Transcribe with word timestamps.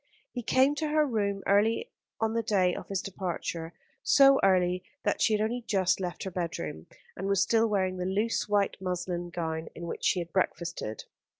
He 0.31 0.41
came 0.41 0.73
to 0.77 0.87
her 0.87 1.05
room 1.05 1.43
early 1.45 1.91
on 2.19 2.33
the 2.33 2.41
day 2.41 2.73
of 2.73 2.87
his 2.87 3.03
departure, 3.03 3.71
so 4.01 4.39
early 4.43 4.83
that 5.03 5.21
she 5.21 5.33
had 5.33 5.41
only 5.43 5.61
just 5.61 5.99
left 5.99 6.23
her 6.23 6.31
bedroom, 6.31 6.87
and 7.15 7.27
was 7.27 7.43
still 7.43 7.67
wearing 7.67 7.97
the 7.97 8.05
loose 8.07 8.49
white 8.49 8.77
muslin 8.81 9.29
gown 9.29 9.69
in 9.75 9.85
which 9.85 10.03
she 10.03 10.17
had 10.17 10.33
breakfasted. 10.33 11.03